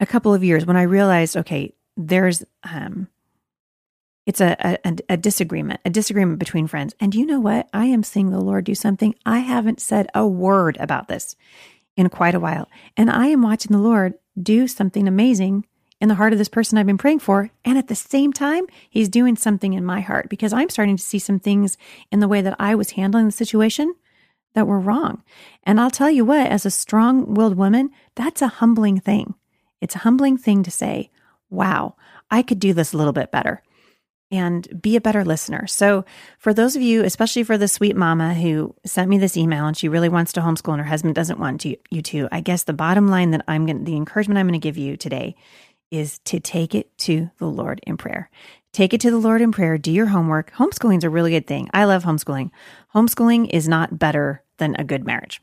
a 0.00 0.06
couple 0.06 0.34
of 0.34 0.44
years 0.44 0.66
when 0.66 0.76
I 0.76 0.82
realized, 0.82 1.34
okay, 1.38 1.74
there's 1.96 2.44
um 2.64 3.08
it's 4.26 4.40
a, 4.40 4.78
a, 4.84 4.96
a, 5.10 5.16
disagreement, 5.16 5.80
a 5.84 5.90
disagreement 5.90 6.38
between 6.38 6.66
friends. 6.66 6.94
And 6.98 7.14
you 7.14 7.26
know 7.26 7.40
what? 7.40 7.68
I 7.72 7.86
am 7.86 8.02
seeing 8.02 8.30
the 8.30 8.40
Lord 8.40 8.64
do 8.64 8.74
something. 8.74 9.14
I 9.26 9.40
haven't 9.40 9.80
said 9.80 10.08
a 10.14 10.26
word 10.26 10.76
about 10.80 11.08
this 11.08 11.36
in 11.96 12.08
quite 12.08 12.34
a 12.34 12.40
while. 12.40 12.68
And 12.96 13.10
I 13.10 13.26
am 13.26 13.42
watching 13.42 13.72
the 13.72 13.82
Lord 13.82 14.14
do 14.40 14.66
something 14.66 15.06
amazing 15.06 15.66
in 16.00 16.08
the 16.08 16.14
heart 16.14 16.32
of 16.32 16.38
this 16.38 16.48
person 16.48 16.78
I've 16.78 16.86
been 16.86 16.98
praying 16.98 17.20
for. 17.20 17.50
And 17.64 17.76
at 17.76 17.88
the 17.88 17.94
same 17.94 18.32
time, 18.32 18.64
He's 18.88 19.08
doing 19.08 19.36
something 19.36 19.74
in 19.74 19.84
my 19.84 20.00
heart 20.00 20.28
because 20.28 20.52
I'm 20.52 20.70
starting 20.70 20.96
to 20.96 21.02
see 21.02 21.18
some 21.18 21.38
things 21.38 21.76
in 22.10 22.20
the 22.20 22.28
way 22.28 22.40
that 22.40 22.56
I 22.58 22.74
was 22.74 22.92
handling 22.92 23.26
the 23.26 23.32
situation 23.32 23.94
that 24.54 24.66
were 24.66 24.80
wrong. 24.80 25.22
And 25.64 25.80
I'll 25.80 25.90
tell 25.90 26.10
you 26.10 26.24
what, 26.24 26.46
as 26.46 26.64
a 26.64 26.70
strong 26.70 27.34
willed 27.34 27.56
woman, 27.56 27.90
that's 28.14 28.40
a 28.40 28.48
humbling 28.48 29.00
thing. 29.00 29.34
It's 29.80 29.96
a 29.96 30.00
humbling 30.00 30.38
thing 30.38 30.62
to 30.62 30.70
say, 30.70 31.10
wow, 31.50 31.96
I 32.30 32.42
could 32.42 32.58
do 32.58 32.72
this 32.72 32.92
a 32.92 32.96
little 32.96 33.12
bit 33.12 33.30
better 33.30 33.62
and 34.30 34.80
be 34.80 34.96
a 34.96 35.00
better 35.00 35.24
listener. 35.24 35.66
So, 35.66 36.04
for 36.38 36.52
those 36.54 36.76
of 36.76 36.82
you, 36.82 37.04
especially 37.04 37.44
for 37.44 37.58
the 37.58 37.68
sweet 37.68 37.96
mama 37.96 38.34
who 38.34 38.74
sent 38.84 39.08
me 39.08 39.18
this 39.18 39.36
email 39.36 39.66
and 39.66 39.76
she 39.76 39.88
really 39.88 40.08
wants 40.08 40.32
to 40.32 40.40
homeschool 40.40 40.72
and 40.72 40.82
her 40.82 40.88
husband 40.88 41.14
doesn't 41.14 41.38
want 41.38 41.60
to, 41.62 41.76
you 41.90 42.02
to, 42.02 42.28
I 42.32 42.40
guess 42.40 42.64
the 42.64 42.72
bottom 42.72 43.08
line 43.08 43.30
that 43.32 43.44
I'm 43.46 43.66
going 43.66 43.78
to, 43.78 43.84
the 43.84 43.96
encouragement 43.96 44.38
I'm 44.38 44.46
going 44.46 44.60
to 44.60 44.64
give 44.64 44.78
you 44.78 44.96
today 44.96 45.36
is 45.90 46.18
to 46.20 46.40
take 46.40 46.74
it 46.74 46.96
to 46.98 47.30
the 47.38 47.46
Lord 47.46 47.80
in 47.86 47.96
prayer. 47.96 48.30
Take 48.72 48.92
it 48.92 49.00
to 49.02 49.10
the 49.10 49.18
Lord 49.18 49.40
in 49.40 49.52
prayer. 49.52 49.78
Do 49.78 49.92
your 49.92 50.06
homework. 50.06 50.52
Homeschooling 50.54 50.98
is 50.98 51.04
a 51.04 51.10
really 51.10 51.30
good 51.30 51.46
thing. 51.46 51.70
I 51.72 51.84
love 51.84 52.02
homeschooling. 52.02 52.50
Homeschooling 52.94 53.48
is 53.50 53.68
not 53.68 53.98
better 53.98 54.42
than 54.58 54.74
a 54.76 54.84
good 54.84 55.04
marriage 55.04 55.40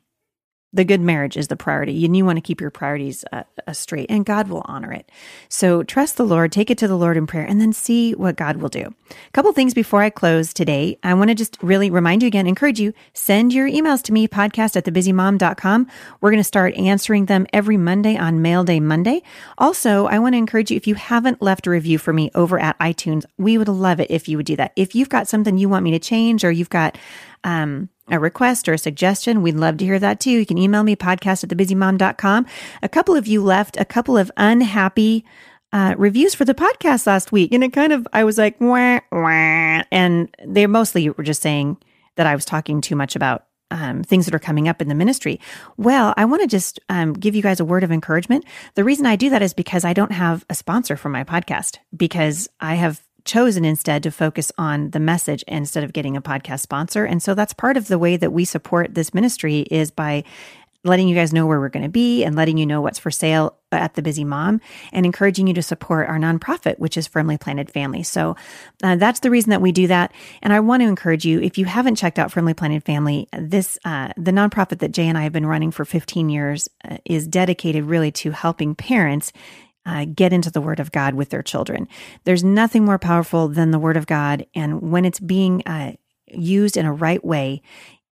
the 0.74 0.86
good 0.86 1.01
marriage 1.01 1.38
is 1.38 1.48
the 1.48 1.56
priority 1.56 2.06
and 2.06 2.16
you 2.16 2.25
want 2.25 2.38
to 2.38 2.42
keep 2.42 2.62
your 2.62 2.70
priorities 2.70 3.25
uh, 3.32 3.44
uh, 3.68 3.74
straight 3.74 4.10
and 4.10 4.25
god 4.25 4.48
will 4.48 4.63
honor 4.66 4.92
it. 4.92 5.12
So 5.50 5.84
trust 5.84 6.18
the 6.18 6.25
lord 6.25 6.51
take 6.51 6.70
it 6.70 6.78
to 6.80 6.88
the 6.88 6.96
lord 6.96 7.18
in 7.18 7.28
prayer 7.28 7.46
and 7.46 7.60
then 7.60 7.74
see 7.74 8.13
what 8.13 8.36
god 8.36 8.58
will 8.58 8.70
do. 8.70 8.94
A 9.12 9.32
couple 9.34 9.51
things 9.54 9.74
before 9.74 10.01
i 10.01 10.10
close 10.10 10.54
today. 10.54 10.98
I 11.04 11.13
want 11.13 11.30
to 11.30 11.36
just 11.36 11.58
really 11.62 11.90
remind 11.90 12.24
you 12.24 12.28
again 12.28 12.48
encourage 12.48 12.80
you 12.80 12.94
send 13.13 13.54
your 13.54 13.70
emails 13.70 14.01
to 14.04 14.13
me 14.13 14.28
podcast 14.28 14.75
at 14.75 14.86
thebusymom.com 14.86 15.88
we're 16.22 16.32
going 16.32 16.40
to 16.40 16.44
start 16.44 16.75
answering 16.75 17.25
them 17.25 17.46
every 17.54 17.78
monday 17.78 18.18
on 18.18 18.42
mail 18.42 18.63
day 18.63 18.80
monday. 18.80 19.22
Also 19.58 20.06
i 20.08 20.20
want 20.20 20.34
to 20.34 20.38
encourage 20.38 20.72
you 20.72 20.78
if 20.78 20.88
you 20.88 20.96
haven't 20.96 21.42
left 21.42 21.68
a 21.68 21.70
review 21.70 21.98
for 21.98 22.13
me 22.13 22.32
over 22.36 22.60
at 22.60 22.78
itunes 22.80 23.25
we 23.38 23.58
would 23.58 23.68
love 23.68 24.00
it 24.00 24.10
if 24.10 24.28
you 24.28 24.38
would 24.38 24.46
do 24.46 24.56
that. 24.56 24.72
If 24.75 24.96
you've 24.96 25.10
got 25.10 25.28
something 25.28 25.58
you 25.58 25.70
want 25.70 25.84
me 25.84 25.92
to 25.92 26.00
change 26.00 26.44
or 26.44 26.51
you've 26.51 26.70
got 26.70 26.98
um, 27.44 27.90
a 28.12 28.20
request 28.20 28.70
or 28.70 28.74
a 28.74 28.77
suggestion, 28.77 29.41
we'd 29.41 29.56
love 29.56 29.77
to 29.77 29.86
hear 29.86 30.00
that 30.00 30.20
too. 30.20 30.32
You 30.32 30.46
can 30.46 30.58
email 30.58 30.84
me 30.84 30.96
podcast 30.96 31.44
at 31.44 31.50
thebusymom.com. 31.50 32.46
A 32.84 32.89
couple 32.89 33.15
of 33.15 33.27
you 33.27 33.41
left 33.44 33.77
a 33.77 33.86
couple 33.86 34.18
of 34.18 34.32
unhappy 34.38 35.25
uh, 35.74 35.96
reviews 35.98 36.36
for 36.36 36.46
the 36.46 36.53
podcast 36.53 37.08
last 37.08 37.32
week. 37.32 37.53
And 37.53 37.63
it 37.63 37.74
kind 37.74 37.94
of, 37.94 38.08
I 38.13 38.24
was 38.24 38.38
like, 38.38 38.60
wah, 38.60 39.00
wah. 39.12 39.84
And 39.91 40.36
they 40.46 40.68
mostly 40.68 41.10
were 41.10 41.24
just 41.24 41.41
saying 41.41 41.77
that 42.18 42.27
I 42.27 42.36
was 42.36 42.46
talking 42.46 42.82
too 42.82 42.96
much 42.96 43.15
about 43.15 43.46
um, 43.72 44.03
things 44.03 44.25
that 44.25 44.36
are 44.36 44.39
coming 44.39 44.68
up 44.68 44.82
in 44.82 44.89
the 44.89 44.96
ministry. 44.96 45.39
Well, 45.77 46.13
I 46.18 46.25
want 46.25 46.41
to 46.41 46.48
just 46.48 46.80
um, 46.89 47.13
give 47.13 47.36
you 47.36 47.41
guys 47.41 47.60
a 47.60 47.65
word 47.65 47.84
of 47.84 47.91
encouragement. 47.91 48.46
The 48.75 48.84
reason 48.84 49.06
I 49.06 49.15
do 49.15 49.30
that 49.30 49.41
is 49.41 49.53
because 49.53 49.86
I 49.86 49.94
don't 49.94 50.12
have 50.12 50.46
a 50.50 50.56
sponsor 50.56 50.98
for 50.98 51.08
my 51.08 51.24
podcast 51.24 51.77
because 51.96 52.50
I 52.60 52.75
have 52.75 53.01
chosen 53.25 53.66
instead 53.66 54.04
to 54.04 54.12
focus 54.12 54.51
on 54.58 54.92
the 54.92 55.00
message 55.00 55.44
instead 55.48 55.84
of 55.84 55.94
getting 55.94 56.18
a 56.18 56.22
podcast 56.22 56.62
sponsor. 56.62 57.06
And 57.06 57.22
so 57.22 57.34
that's 57.34 57.54
part 57.54 57.78
of 57.78 57.88
the 57.88 58.00
way 58.00 58.18
that 58.18 58.32
we 58.32 58.46
support 58.46 58.96
this 58.96 59.13
ministry 59.13 59.60
is 59.72 59.92
by 59.92 60.24
letting 60.84 61.08
you 61.08 61.16
guys 61.16 61.32
know 61.32 61.46
where 61.46 61.60
we're 61.60 61.70
going 61.70 61.84
to 61.84 61.90
be 61.90 62.24
and 62.24 62.36
letting 62.36 62.58
you 62.58 62.66
know 62.66 62.82
what's 62.82 62.98
for 62.98 63.12
sale 63.12 63.56
at 63.72 63.94
the 63.94 64.01
busy 64.01 64.24
mom 64.24 64.60
and 64.92 65.06
encouraging 65.06 65.48
you 65.48 65.54
to 65.54 65.62
support 65.62 66.08
our 66.10 66.18
nonprofit 66.18 66.78
which 66.80 66.98
is 66.98 67.08
firmly 67.08 67.38
planted 67.38 67.70
family 67.70 68.04
so 68.04 68.36
uh, 68.84 68.96
that's 68.96 69.20
the 69.20 69.30
reason 69.30 69.51
that 69.51 69.62
we 69.62 69.72
do 69.72 69.88
that 69.88 70.12
and 70.42 70.51
i 70.51 70.60
want 70.60 70.82
to 70.82 70.88
encourage 70.88 71.24
you 71.24 71.40
if 71.40 71.58
you 71.58 71.66
haven't 71.66 71.96
checked 71.96 72.20
out 72.20 72.32
firmly 72.32 72.54
planted 72.54 72.84
family 72.84 73.28
this 73.38 73.78
uh, 73.86 74.10
the 74.18 74.32
nonprofit 74.32 74.80
that 74.80 74.92
jay 74.92 75.08
and 75.08 75.18
i 75.18 75.24
have 75.24 75.32
been 75.32 75.46
running 75.46 75.72
for 75.72 75.86
15 75.86 76.30
years 76.30 76.68
uh, 76.90 76.98
is 77.06 77.28
dedicated 77.28 77.86
really 77.86 78.12
to 78.12 78.32
helping 78.32 78.75
parents 78.75 79.32
uh, 79.86 80.06
get 80.06 80.34
into 80.34 80.52
the 80.52 80.62
Word 80.62 80.80
of 80.80 80.92
God 80.92 81.16
with 81.16 81.30
their 81.30 81.42
children. 81.42 81.88
There's 82.24 82.44
nothing 82.44 82.86
more 82.86 83.00
powerful 83.00 83.48
than 83.48 83.72
the 83.72 83.80
Word 83.80 83.98
of 83.98 84.08
God. 84.08 84.46
And 84.54 84.92
when 84.92 85.06
it's 85.06 85.20
being 85.20 85.64
uh, 85.66 85.94
used 86.28 86.78
in 86.78 86.86
a 86.86 86.94
right 86.94 87.24
way 87.24 87.62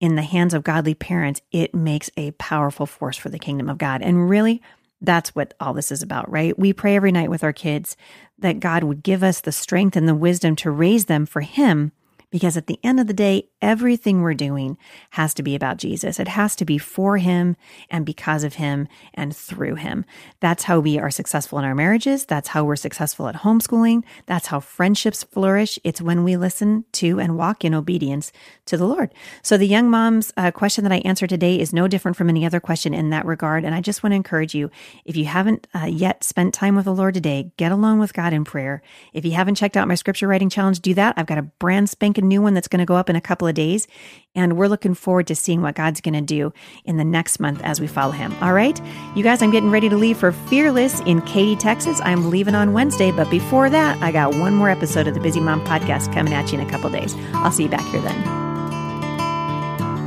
in 0.01 0.15
the 0.15 0.23
hands 0.23 0.55
of 0.55 0.65
godly 0.65 0.95
parents, 0.95 1.41
it 1.53 1.75
makes 1.75 2.11
a 2.17 2.33
powerful 2.33 2.87
force 2.87 3.17
for 3.17 3.29
the 3.29 3.39
kingdom 3.39 3.69
of 3.69 3.79
God. 3.79 4.03
And 4.03 4.29
really, 4.29 4.63
that's 5.01 5.35
what 5.35 5.55
all 5.61 5.75
this 5.75 5.93
is 5.93 6.03
about, 6.03 6.31
right? 6.31 6.59
We 6.59 6.73
pray 6.73 6.97
every 6.97 7.13
night 7.13 7.31
with 7.31 7.45
our 7.45 7.53
kids 7.53 7.97
that 8.39 8.61
God 8.61 8.85
would 8.85 9.03
give 9.03 9.23
us 9.23 9.41
the 9.41 9.53
strength 9.53 9.97
and 9.97 10.09
the 10.09 10.15
wisdom 10.15 10.57
to 10.57 10.71
raise 10.71 11.07
them 11.07 11.27
for 11.27 11.41
Him 11.41 11.93
because 12.31 12.57
at 12.57 12.67
the 12.67 12.81
end 12.83 12.99
of 12.99 13.07
the 13.07 13.15
day, 13.15 13.49
everything 13.63 14.21
we're 14.21 14.35
doing 14.35 14.77
has 15.11 15.33
to 15.35 15.43
be 15.43 15.55
about 15.55 15.77
Jesus. 15.77 16.19
It 16.19 16.29
has 16.29 16.57
to 16.57 16.65
be 16.65 16.77
for 16.77 17.19
Him 17.19 17.57
and 17.89 18.05
because 18.05 18.45
of 18.45 18.55
Him 18.55 18.89
and 19.15 19.35
through 19.35 19.77
Him. 19.77 20.05
That's 20.41 20.65
how 20.65 20.81
we 20.81 20.99
are 20.99 21.11
successful 21.11 21.59
in 21.59 21.65
our 21.65 21.75
marriages. 21.75 22.27
That's 22.27 22.49
how 22.49 22.65
we're 22.65 22.77
successful 22.77 23.29
at 23.29 23.37
homeschooling. 23.37 24.03
That's 24.27 24.49
how 24.49 24.61
friendships 24.61 25.25
flourish. 25.25 25.79
It's 25.85 26.03
when 26.03 26.25
we 26.25 26.37
listen 26.37 26.85
to 26.93 27.21
and 27.21 27.37
walk 27.37 27.65
in 27.65 27.75
obedience 27.75 28.33
to 28.67 28.77
the 28.77 28.87
Lord. 28.87 29.15
So 29.43 29.57
the 29.57 29.67
young 29.67 29.89
mom's 29.89 30.33
uh, 30.37 30.51
question 30.51 30.85
that 30.85 30.93
I 30.93 30.99
answered 30.99 31.31
today 31.31 31.59
is 31.61 31.73
no 31.73 31.87
different 31.87 32.17
from 32.17 32.29
any 32.29 32.45
other 32.45 32.61
question 32.61 32.93
in 32.93 33.11
that 33.11 33.25
regard. 33.25 33.65
And 33.65 33.75
I 33.75 33.81
just 33.81 34.03
want 34.03 34.13
to 34.13 34.17
encourage 34.17 34.55
you 34.55 34.71
if 35.05 35.17
you 35.17 35.27
haven't 35.27 35.69
uh, 35.75 35.87
yet 35.87 36.25
spent 36.25 36.55
time 36.55 36.75
with 36.75 36.87
the 36.87 36.95
Lord 36.95 37.15
today, 37.15 37.53
get 37.57 37.73
alone 37.73 37.99
with 37.99 38.13
God 38.13 38.33
in 38.33 38.45
prayer. 38.45 38.83
If 39.13 39.25
you 39.25 39.33
haven't 39.33 39.55
checked 39.55 39.77
out 39.77 39.89
my 39.89 39.95
scripture 39.95 40.27
writing 40.27 40.51
challenge, 40.51 40.81
do 40.81 40.95
that. 40.95 41.15
I've 41.17 41.27
got 41.27 41.39
a 41.39 41.43
brand 41.43 41.89
spanking 41.89 42.16
a 42.19 42.23
new 42.23 42.43
one 42.43 42.55
that's 42.55 42.69
going 42.69 42.81
to 42.81 42.87
go 42.87 42.97
up 42.97 43.11
in 43.11 43.17
a 43.17 43.21
couple 43.21 43.49
of 43.49 43.55
days. 43.55 43.87
And 44.35 44.57
we're 44.57 44.69
looking 44.69 44.95
forward 44.95 45.27
to 45.29 45.35
seeing 45.35 45.63
what 45.63 45.75
God's 45.75 46.01
going 46.01 46.15
to 46.15 46.21
do 46.21 46.53
in 46.85 46.97
the 46.97 47.05
next 47.05 47.41
month 47.41 47.61
as 47.63 47.81
we 47.81 47.87
follow 47.87 48.13
Him. 48.13 48.35
All 48.43 48.53
right. 48.53 48.81
You 49.15 49.23
guys, 49.23 49.43
I'm 49.43 49.51
getting 49.51 49.71
ready 49.71 49.89
to 49.89 49.97
leave 49.97 50.19
for 50.19 50.33
Fearless 50.33 51.01
in 51.01 51.23
Katy, 51.23 51.57
Texas. 51.57 52.01
I'm 52.05 52.31
leaving 52.31 52.55
on 52.55 52.73
Wednesday. 52.73 53.11
But 53.11 53.31
before 53.31 53.71
that, 53.71 54.01
I 54.03 54.13
got 54.13 54.35
one 54.35 54.55
more 54.55 54.69
episode 54.69 55.09
of 55.09 55.15
the 55.15 55.21
Busy 55.21 55.41
Mom 55.41 55.65
podcast 55.65 56.13
coming 56.13 56.35
at 56.35 56.53
you 56.53 56.61
in 56.61 56.67
a 56.67 56.71
couple 56.71 56.91
days. 56.91 57.15
I'll 57.35 57.53
see 57.53 57.65
you 57.65 57.69
back 57.69 57.87
here 57.91 58.01
then. 58.03 58.47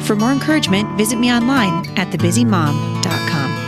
For 0.02 0.16
more 0.16 0.32
encouragement, 0.32 0.98
visit 0.98 1.18
me 1.18 1.32
online 1.32 1.88
at 1.98 2.08
thebusymom.com. 2.08 3.59